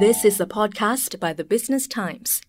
[0.00, 2.40] This is a podcast by the Business Times.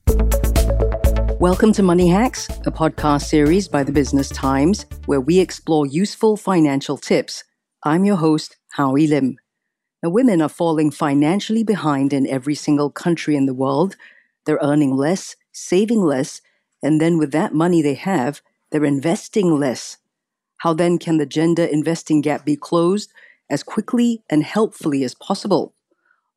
[1.42, 6.38] Welcome to Money Hacks, a podcast series by the Business Times where we explore useful
[6.38, 7.44] financial tips.
[7.84, 9.38] I'm your host, Howie Lim.
[10.02, 13.98] Now, women are falling financially behind in every single country in the world.
[14.46, 16.40] They're earning less, saving less,
[16.82, 19.98] and then with that money they have, they're investing less.
[20.60, 23.12] How then can the gender investing gap be closed
[23.50, 25.74] as quickly and helpfully as possible?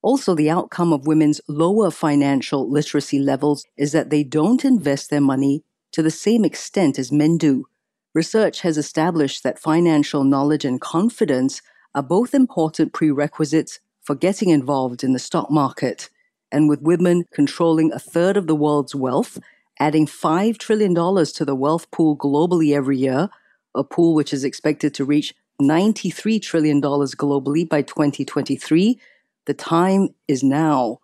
[0.02, 5.20] Also, the outcome of women's lower financial literacy levels is that they don't invest their
[5.20, 7.66] money to the same extent as men do.
[8.14, 11.60] Research has established that financial knowledge and confidence
[11.94, 16.08] are both important prerequisites for getting involved in the stock market.
[16.50, 19.38] And with women controlling a third of the world's wealth,
[19.78, 23.28] adding $5 trillion to the wealth pool globally every year,
[23.74, 28.98] a pool which is expected to reach $93 trillion globally by 2023,
[29.46, 30.98] the time is now.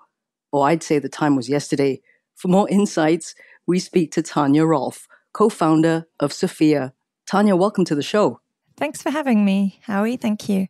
[0.52, 2.00] Or I'd say the time was yesterday.
[2.34, 3.34] For more insights,
[3.67, 6.92] we speak to Tanya Rolfe, co founder of Sophia.
[7.27, 8.41] Tanya, welcome to the show.
[8.77, 10.17] Thanks for having me, Howie.
[10.17, 10.69] Thank you.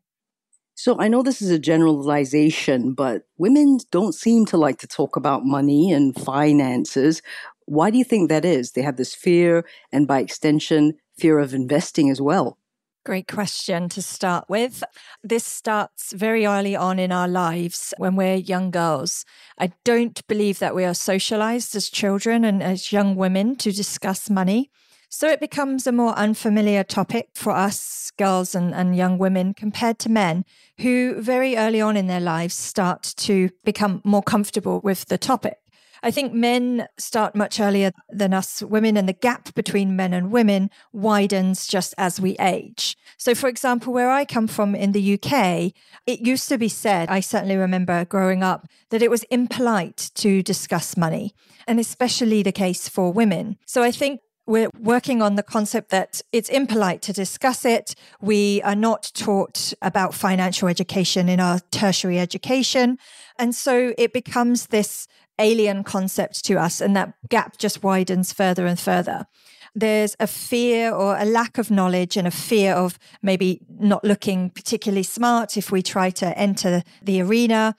[0.75, 5.17] So I know this is a generalization, but women don't seem to like to talk
[5.17, 7.23] about money and finances.
[7.65, 8.73] Why do you think that is?
[8.73, 12.59] They have this fear, and by extension, fear of investing as well.
[13.07, 14.83] Great question to start with.
[15.23, 19.25] This starts very early on in our lives when we're young girls.
[19.57, 24.29] I don't believe that we are socialized as children and as young women to discuss
[24.29, 24.73] money.
[25.09, 30.01] So it becomes a more unfamiliar topic for us girls and, and young women compared
[30.01, 30.45] to men
[30.81, 35.59] who very early on in their lives start to become more comfortable with the topic.
[36.03, 40.31] I think men start much earlier than us women, and the gap between men and
[40.31, 42.97] women widens just as we age.
[43.17, 45.73] So, for example, where I come from in the UK,
[46.07, 50.43] it used to be said, I certainly remember growing up, that it was impolite to
[50.43, 51.35] discuss money,
[51.67, 53.57] and especially the case for women.
[53.67, 57.95] So, I think we're working on the concept that it's impolite to discuss it.
[58.21, 62.99] We are not taught about financial education in our tertiary education.
[63.39, 68.67] And so it becomes this alien concept to us, and that gap just widens further
[68.67, 69.27] and further.
[69.75, 74.49] There's a fear or a lack of knowledge and a fear of maybe not looking
[74.49, 77.77] particularly smart if we try to enter the arena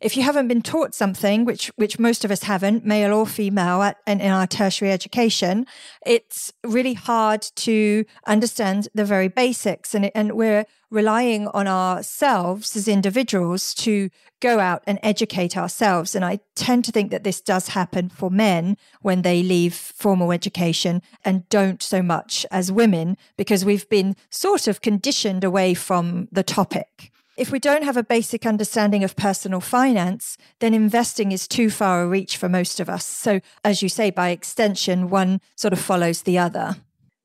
[0.00, 3.82] if you haven't been taught something, which which most of us haven't, male or female,
[3.82, 5.66] at, in, in our tertiary education,
[6.06, 12.88] it's really hard to understand the very basics, and and we're relying on ourselves as
[12.88, 16.14] individuals to go out and educate ourselves.
[16.14, 20.32] And I tend to think that this does happen for men when they leave formal
[20.32, 26.28] education and don't so much as women because we've been sort of conditioned away from
[26.32, 27.12] the topic.
[27.36, 32.02] If we don't have a basic understanding of personal finance, then investing is too far
[32.02, 33.06] a reach for most of us.
[33.06, 36.76] So, as you say, by extension, one sort of follows the other.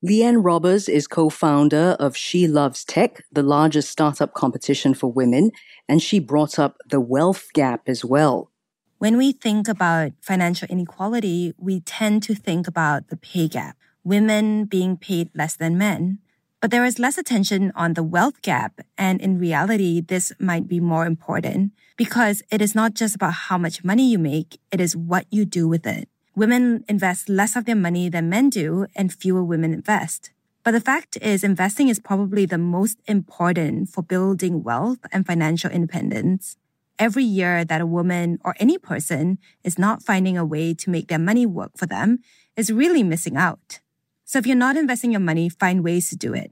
[0.06, 5.50] Leanne Robers is co founder of She Loves Tech, the largest startup competition for women,
[5.90, 8.52] and she brought up the wealth gap as well.
[9.00, 14.66] When we think about financial inequality, we tend to think about the pay gap, women
[14.66, 16.20] being paid less than men.
[16.62, 18.82] But there is less attention on the wealth gap.
[19.00, 23.58] And in reality, this might be more important because it is not just about how
[23.58, 26.10] much money you make, it is what you do with it.
[26.36, 30.32] Women invest less of their money than men do, and fewer women invest.
[30.66, 35.72] But the fact is, investing is probably the most important for building wealth and financial
[35.72, 36.58] independence.
[37.00, 41.08] Every year that a woman or any person is not finding a way to make
[41.08, 42.20] their money work for them
[42.58, 43.80] is really missing out.
[44.26, 46.52] So if you're not investing your money, find ways to do it.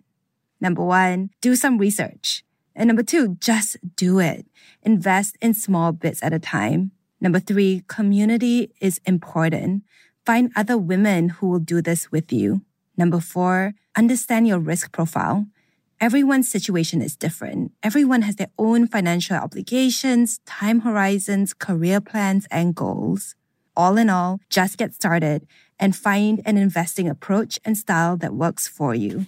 [0.61, 2.45] Number one, do some research.
[2.75, 4.45] And number two, just do it.
[4.81, 6.91] Invest in small bits at a time.
[7.23, 9.83] Number three, community is important.
[10.25, 12.63] Find other women who will do this with you.
[12.97, 15.47] Number four, understand your risk profile.
[16.01, 17.71] Everyone's situation is different.
[17.81, 23.35] Everyone has their own financial obligations, time horizons, career plans, and goals.
[23.73, 25.47] All in all, just get started
[25.79, 29.27] and find an investing approach and style that works for you.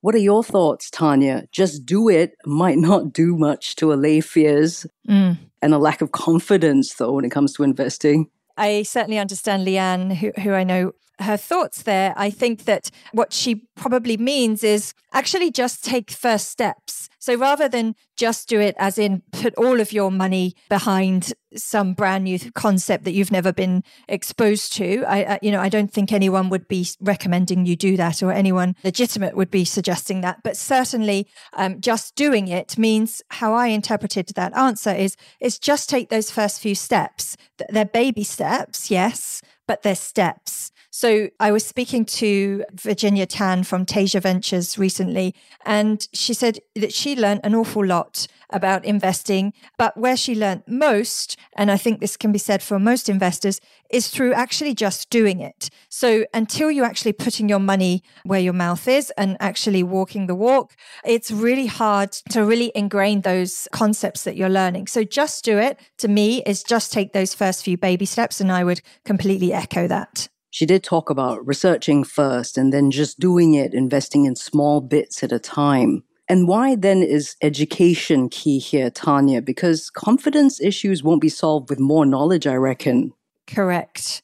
[0.00, 1.48] What are your thoughts, Tanya?
[1.50, 5.36] Just do it might not do much to allay fears mm.
[5.60, 8.30] and a lack of confidence, though, when it comes to investing.
[8.56, 13.32] I certainly understand Leanne, who, who I know her thoughts there, I think that what
[13.32, 17.08] she probably means is actually just take first steps.
[17.18, 21.94] So rather than just do it as in put all of your money behind some
[21.94, 26.12] brand new concept that you've never been exposed to, I, you know I don't think
[26.12, 30.42] anyone would be recommending you do that, or anyone legitimate would be suggesting that.
[30.44, 35.90] But certainly, um, just doing it means how I interpreted that answer is is just
[35.90, 37.36] take those first few steps.
[37.68, 40.70] They're baby steps, yes, but they're steps.
[40.90, 45.34] So I was speaking to Virginia Tan from Teja Ventures recently,
[45.66, 50.62] and she said that she learned an awful lot about investing, but where she learned
[50.66, 55.10] most, and I think this can be said for most investors, is through actually just
[55.10, 55.68] doing it.
[55.90, 60.34] So until you're actually putting your money where your mouth is and actually walking the
[60.34, 60.74] walk,
[61.04, 64.86] it's really hard to really ingrain those concepts that you're learning.
[64.86, 68.40] So just do it to me is just take those first few baby steps.
[68.40, 70.28] And I would completely echo that.
[70.50, 75.22] She did talk about researching first and then just doing it, investing in small bits
[75.22, 76.04] at a time.
[76.28, 79.40] And why then is education key here, Tanya?
[79.40, 83.12] Because confidence issues won't be solved with more knowledge, I reckon.
[83.46, 84.22] Correct.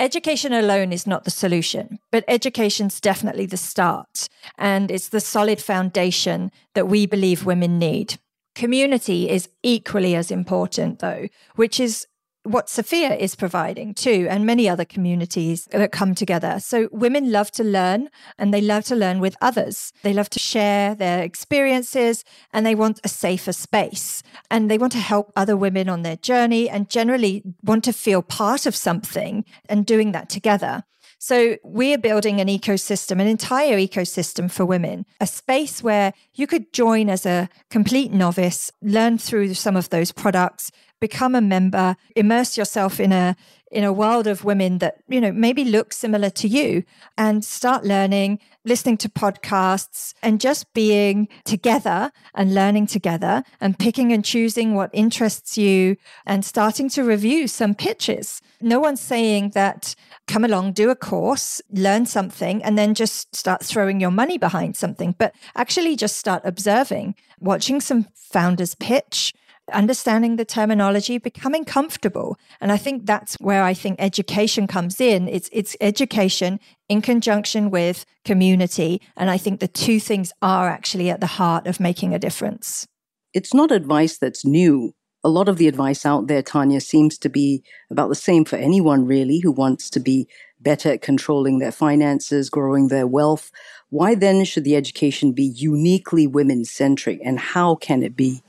[0.00, 4.28] Education alone is not the solution, but education's definitely the start.
[4.58, 8.18] And it's the solid foundation that we believe women need.
[8.56, 12.08] Community is equally as important, though, which is
[12.44, 16.60] what Sophia is providing too, and many other communities that come together.
[16.60, 19.92] So women love to learn and they love to learn with others.
[20.02, 24.92] They love to share their experiences and they want a safer space and they want
[24.92, 29.44] to help other women on their journey and generally want to feel part of something
[29.68, 30.84] and doing that together.
[31.26, 36.70] So we're building an ecosystem, an entire ecosystem for women, a space where you could
[36.74, 42.58] join as a complete novice, learn through some of those products, become a member, immerse
[42.58, 43.36] yourself in a
[43.74, 46.84] in a world of women that you know maybe look similar to you
[47.18, 54.12] and start learning listening to podcasts and just being together and learning together and picking
[54.12, 58.40] and choosing what interests you and starting to review some pitches.
[58.62, 59.94] No one's saying that
[60.26, 64.76] come along do a course learn something and then just start throwing your money behind
[64.76, 69.34] something but actually just start observing watching some founders pitch
[69.72, 72.38] understanding the terminology, becoming comfortable.
[72.60, 75.28] And I think that's where I think education comes in.
[75.28, 79.00] It's it's education in conjunction with community.
[79.16, 82.86] And I think the two things are actually at the heart of making a difference.
[83.32, 84.92] It's not advice that's new.
[85.26, 88.56] A lot of the advice out there, Tanya, seems to be about the same for
[88.56, 90.28] anyone really who wants to be
[90.60, 93.50] better at controlling their finances, growing their wealth.
[93.88, 98.42] Why then should the education be uniquely women centric and how can it be?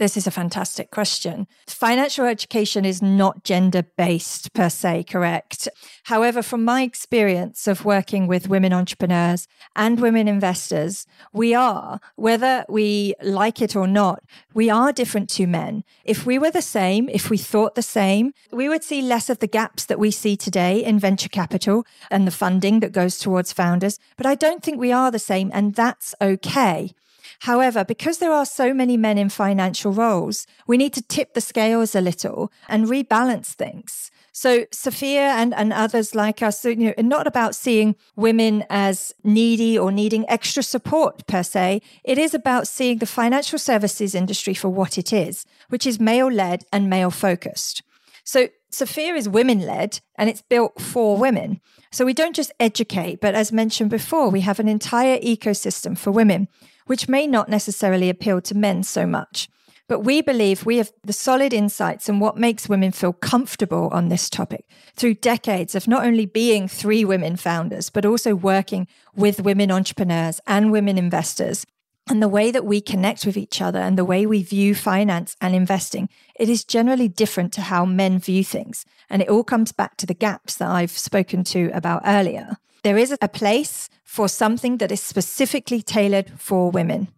[0.00, 1.46] This is a fantastic question.
[1.66, 5.68] Financial education is not gender based per se, correct?
[6.04, 12.64] However, from my experience of working with women entrepreneurs and women investors, we are, whether
[12.66, 14.24] we like it or not,
[14.54, 15.84] we are different to men.
[16.02, 19.40] If we were the same, if we thought the same, we would see less of
[19.40, 23.52] the gaps that we see today in venture capital and the funding that goes towards
[23.52, 23.98] founders.
[24.16, 26.94] But I don't think we are the same, and that's okay.
[27.40, 31.40] However, because there are so many men in financial roles, we need to tip the
[31.40, 34.10] scales a little and rebalance things.
[34.32, 39.78] So Sophia and, and others like us, you know, not about seeing women as needy
[39.78, 41.80] or needing extra support per se.
[42.04, 46.30] It is about seeing the financial services industry for what it is, which is male
[46.30, 47.82] led and male focused.
[48.22, 51.62] So Sophia is women led and it's built for women.
[51.90, 56.10] So we don't just educate, but as mentioned before, we have an entire ecosystem for
[56.12, 56.48] women
[56.90, 59.48] which may not necessarily appeal to men so much.
[59.86, 64.08] But we believe we have the solid insights and what makes women feel comfortable on
[64.08, 64.64] this topic
[64.96, 70.40] through decades of not only being three women founders, but also working with women entrepreneurs
[70.48, 71.64] and women investors.
[72.08, 75.36] And the way that we connect with each other and the way we view finance
[75.40, 78.84] and investing, it is generally different to how men view things.
[79.08, 82.56] And it all comes back to the gaps that I've spoken to about earlier.
[82.82, 87.08] There is a place for something that is specifically tailored for women.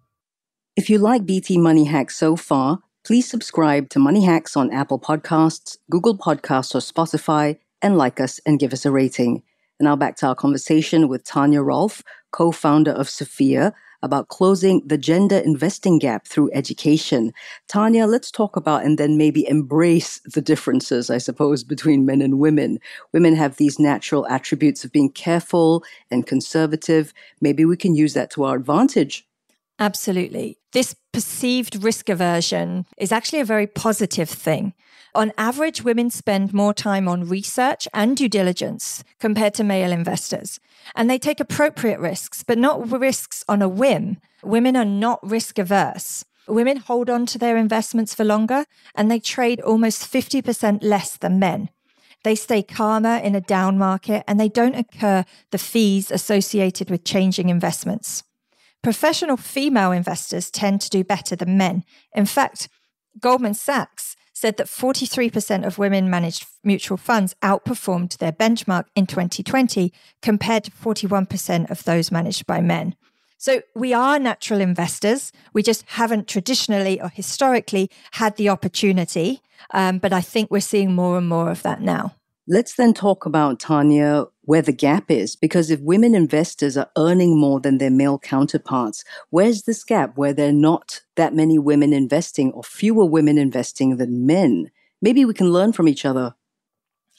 [0.75, 4.99] If you like BT Money Hacks so far, please subscribe to Money Hacks on Apple
[4.99, 9.43] Podcasts, Google Podcasts, or Spotify, and like us and give us a rating.
[9.79, 12.03] And now back to our conversation with Tanya Rolfe,
[12.33, 17.33] co founder of Sophia, about closing the gender investing gap through education.
[17.69, 22.39] Tanya, let's talk about and then maybe embrace the differences, I suppose, between men and
[22.39, 22.79] women.
[23.13, 27.13] Women have these natural attributes of being careful and conservative.
[27.41, 29.27] Maybe we can use that to our advantage.
[29.83, 30.59] Absolutely.
[30.71, 34.75] This perceived risk aversion is actually a very positive thing.
[35.13, 40.61] On average, women spend more time on research and due diligence compared to male investors.
[40.95, 44.19] And they take appropriate risks, but not risks on a whim.
[44.45, 46.25] Women are not risk averse.
[46.47, 51.41] Women hold on to their investments for longer and they trade almost 50% less than
[51.41, 51.71] men.
[52.23, 57.03] They stay calmer in a down market and they don't incur the fees associated with
[57.03, 58.23] changing investments.
[58.83, 61.85] Professional female investors tend to do better than men.
[62.15, 62.69] In fact,
[63.21, 69.93] Goldman Sachs said that 43% of women managed mutual funds outperformed their benchmark in 2020
[70.21, 72.97] compared to 41% of those managed by men.
[73.39, 75.33] So we are natural investors.
[75.53, 79.43] We just haven't traditionally or historically had the opportunity.
[79.73, 82.15] Um, but I think we're seeing more and more of that now.
[82.49, 85.37] Let's then talk about, Tanya, where the gap is.
[85.37, 90.33] Because if women investors are earning more than their male counterparts, where's this gap where
[90.33, 94.71] there are not that many women investing or fewer women investing than men?
[95.01, 96.35] Maybe we can learn from each other.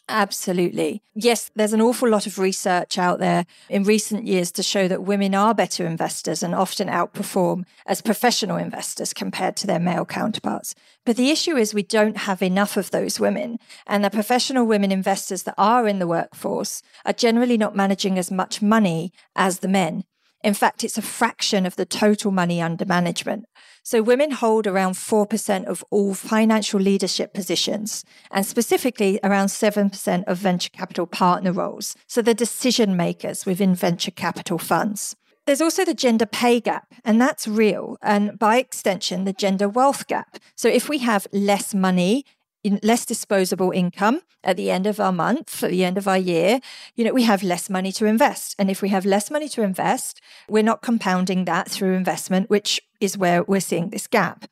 [0.10, 1.02] Absolutely.
[1.16, 5.04] Yes, there's an awful lot of research out there in recent years to show that
[5.04, 10.76] women are better investors and often outperform as professional investors compared to their male counterparts.
[11.06, 13.60] But the issue is we don't have enough of those women.
[13.88, 18.30] And the professional women investors that are in the workforce are generally not managing as
[18.30, 20.04] much money as the men.
[20.44, 23.46] In fact, it's a fraction of the total money under management.
[23.86, 30.38] So women hold around 4% of all financial leadership positions and specifically around 7% of
[30.38, 31.96] venture capital partner roles.
[32.08, 35.18] So the decision makers within venture capital funds.
[35.46, 37.98] There's also the gender pay gap, and that's real.
[38.02, 40.38] And by extension, the gender wealth gap.
[40.56, 42.24] So if we have less money
[42.64, 46.60] less disposable income at the end of our month, at the end of our year,
[46.96, 48.56] you know, we have less money to invest.
[48.60, 52.82] And if we have less money to invest, we're not compounding that through investment, which
[53.00, 54.46] is where we're seeing this gap.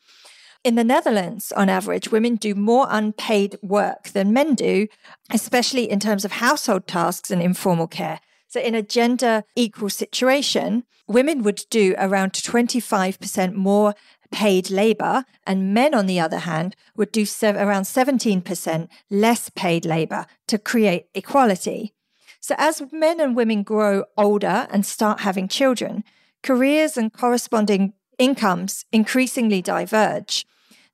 [0.63, 4.87] In the Netherlands, on average, women do more unpaid work than men do,
[5.31, 8.19] especially in terms of household tasks and informal care.
[8.47, 13.95] So, in a gender equal situation, women would do around 25% more
[14.31, 19.85] paid labor, and men, on the other hand, would do sev- around 17% less paid
[19.85, 21.93] labor to create equality.
[22.39, 26.03] So, as men and women grow older and start having children,
[26.41, 30.45] careers and corresponding incomes increasingly diverge.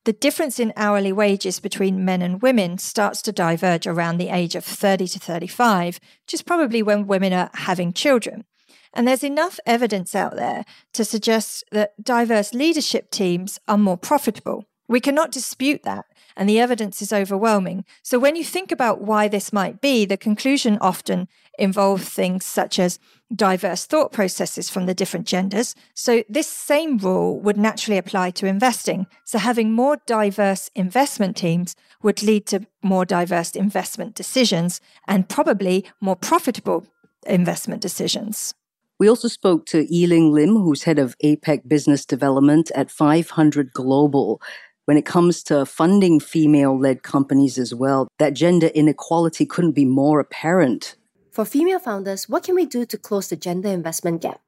[0.07, 4.55] The difference in hourly wages between men and women starts to diverge around the age
[4.55, 8.45] of 30 to 35, which is probably when women are having children.
[8.93, 14.65] And there's enough evidence out there to suggest that diverse leadership teams are more profitable.
[14.89, 16.05] We cannot dispute that,
[16.37, 17.83] and the evidence is overwhelming.
[18.03, 21.27] So, when you think about why this might be, the conclusion often
[21.59, 22.99] involves things such as
[23.35, 25.75] diverse thought processes from the different genders.
[25.93, 29.07] So, this same rule would naturally apply to investing.
[29.25, 35.85] So, having more diverse investment teams would lead to more diverse investment decisions and probably
[35.99, 36.87] more profitable
[37.25, 38.53] investment decisions.
[38.99, 43.71] We also spoke to Ee Ling Lim, who's head of Apac business development at 500
[43.71, 44.41] Global.
[44.85, 49.85] When it comes to funding female led companies as well, that gender inequality couldn't be
[49.85, 50.95] more apparent.
[51.31, 54.41] For female founders, what can we do to close the gender investment gap?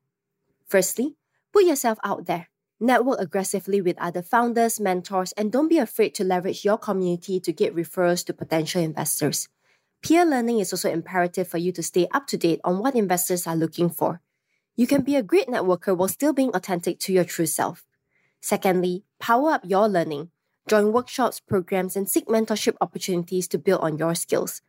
[0.65, 1.15] Firstly,
[1.53, 2.47] put yourself out there.
[2.79, 7.53] Network aggressively with other founders, mentors, and don't be afraid to leverage your community to
[7.53, 9.47] get referrals to potential investors.
[10.01, 13.45] Peer learning is also imperative for you to stay up to date on what investors
[13.45, 14.21] are looking for.
[14.79, 17.83] You can be a great networker while still being authentic to your true self.
[18.39, 20.29] Secondly, power up your learning.
[20.69, 24.61] Join workshops, programs, and seek mentorship opportunities to build on your skills.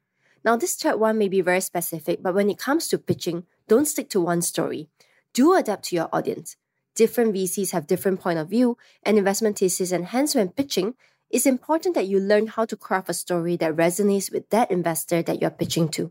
[0.44, 3.84] Now, this third one may be very specific, but when it comes to pitching, don't
[3.84, 4.88] stick to one story.
[5.32, 6.56] Do adapt to your audience.
[6.96, 10.94] Different VCs have different point of view and investment thesis, and hence, when pitching,
[11.30, 15.22] it's important that you learn how to craft a story that resonates with that investor
[15.22, 16.10] that you're pitching to.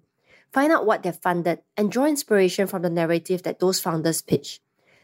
[0.51, 4.61] Find out what they've funded and draw inspiration from the narrative that those founders pitch.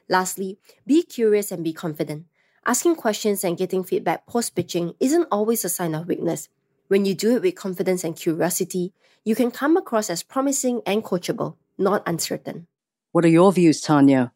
[0.10, 2.26] Lastly, be curious and be confident.
[2.66, 6.50] Asking questions and getting feedback post pitching isn't always a sign of weakness.
[6.88, 11.04] When you do it with confidence and curiosity, you can come across as promising and
[11.04, 12.68] coachable, not uncertain.
[13.12, 14.32] What are your views, Tanya?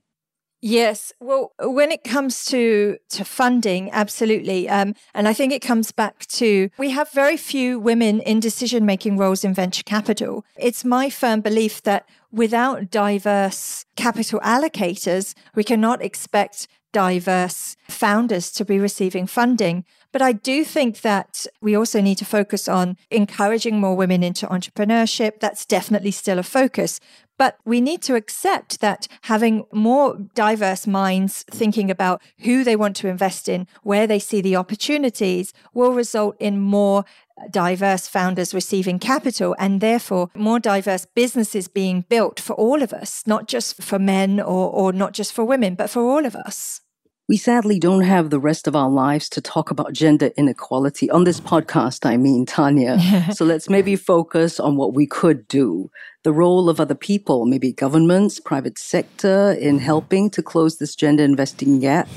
[0.62, 1.14] Yes.
[1.22, 4.68] Well, when it comes to to funding, absolutely.
[4.68, 8.86] Um, and I think it comes back to we have very few women in decision
[8.86, 10.44] making roles in venture capital.
[10.58, 18.66] It's my firm belief that without diverse capital allocators, we cannot expect diverse founders to
[18.66, 19.86] be receiving funding.
[20.12, 24.48] But I do think that we also need to focus on encouraging more women into
[24.48, 25.40] entrepreneurship.
[25.40, 27.00] That's definitely still a focus.
[27.40, 32.98] But we need to accept that having more diverse minds thinking about who they want
[32.98, 37.06] to invest in, where they see the opportunities, will result in more
[37.50, 43.24] diverse founders receiving capital and therefore more diverse businesses being built for all of us,
[43.26, 46.82] not just for men or, or not just for women, but for all of us.
[47.30, 51.26] We sadly don't have the rest of our lives to talk about gender inequality on
[51.26, 53.00] this podcast, I mean, Tanya.
[53.36, 55.92] so let's maybe focus on what we could do.
[56.24, 59.86] The role of other people, maybe governments, private sector, in mm-hmm.
[59.86, 62.10] helping to close this gender investing gap.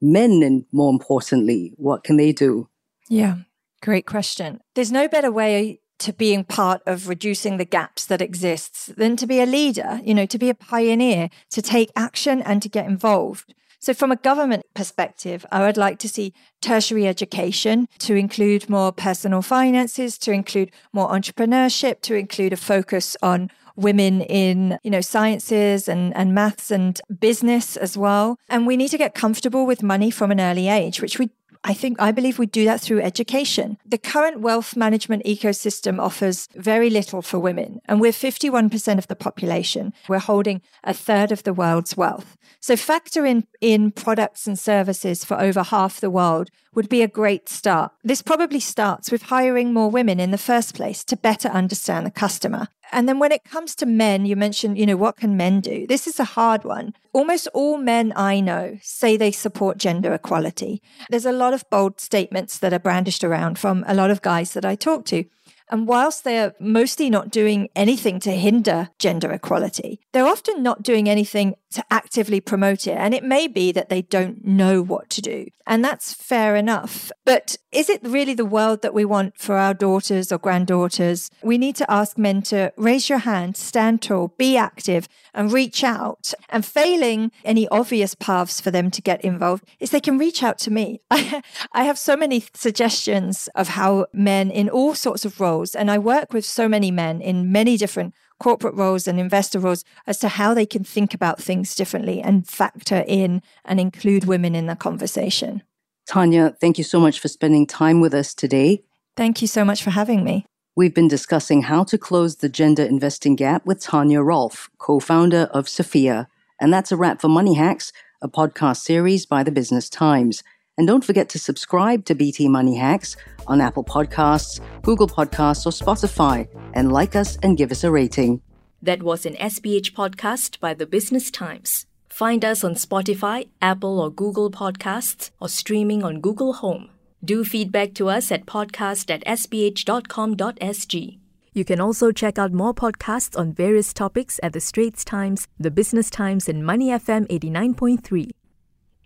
[0.00, 2.70] Men, and more importantly, what can they do?
[3.10, 3.40] Yeah,
[3.82, 4.62] great question.
[4.74, 9.26] There's no better way to being part of reducing the gaps that exists than to
[9.26, 12.86] be a leader, you know, to be a pioneer, to take action and to get
[12.86, 13.52] involved.
[13.84, 18.92] So, from a government perspective, I would like to see tertiary education to include more
[18.92, 25.02] personal finances, to include more entrepreneurship, to include a focus on women in you know
[25.02, 28.38] sciences and, and maths and business as well.
[28.48, 31.28] And we need to get comfortable with money from an early age which we
[31.66, 33.78] I think I believe we do that through education.
[33.86, 39.16] The current wealth management ecosystem offers very little for women, and we're 51% of the
[39.16, 39.94] population.
[40.06, 42.36] We're holding a third of the world's wealth.
[42.60, 47.08] So factor in in products and services for over half the world would be a
[47.08, 47.92] great start.
[48.02, 52.10] This probably starts with hiring more women in the first place to better understand the
[52.10, 52.68] customer.
[52.94, 55.84] And then when it comes to men, you mentioned, you know, what can men do?
[55.88, 56.94] This is a hard one.
[57.12, 60.80] Almost all men I know say they support gender equality.
[61.10, 64.52] There's a lot of bold statements that are brandished around from a lot of guys
[64.52, 65.24] that I talk to.
[65.70, 71.08] And whilst they're mostly not doing anything to hinder gender equality, they're often not doing
[71.08, 72.96] anything to actively promote it.
[72.96, 75.46] And it may be that they don't know what to do.
[75.66, 77.10] And that's fair enough.
[77.24, 81.30] But is it really the world that we want for our daughters or granddaughters?
[81.42, 85.82] We need to ask men to raise your hand, stand tall, be active, and reach
[85.82, 86.34] out.
[86.50, 90.58] And failing any obvious paths for them to get involved is they can reach out
[90.58, 91.00] to me.
[91.10, 91.42] I,
[91.84, 96.32] have so many suggestions of how men in all sorts of roles, and I work
[96.32, 100.54] with so many men in many different corporate roles and investor roles as to how
[100.54, 105.62] they can think about things differently and factor in and include women in the conversation.
[106.06, 108.84] Tanya, thank you so much for spending time with us today.
[109.16, 110.44] Thank you so much for having me.
[110.76, 115.48] We've been discussing how to close the gender investing gap with Tanya Rolfe, co founder
[115.52, 116.28] of Sophia.
[116.60, 120.42] And that's a wrap for Money Hacks, a podcast series by the Business Times.
[120.76, 123.16] And don't forget to subscribe to BT Money Hacks
[123.46, 128.40] on Apple Podcasts, Google Podcasts, or Spotify, and like us and give us a rating.
[128.82, 131.86] That was an SPH podcast by the Business Times.
[132.08, 136.90] Find us on Spotify, Apple or Google Podcasts, or streaming on Google Home.
[137.24, 141.18] Do feedback to us at podcast at sph.com.sg.
[141.54, 145.70] You can also check out more podcasts on various topics at The Straits Times, The
[145.70, 148.30] Business Times, and Money FM 89.3.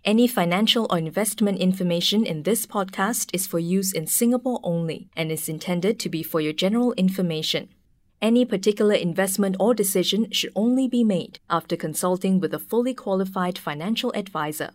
[0.09, 5.31] Any financial or investment information in this podcast is for use in Singapore only and
[5.31, 7.69] is intended to be for your general information.
[8.19, 13.59] Any particular investment or decision should only be made after consulting with a fully qualified
[13.59, 14.71] financial advisor.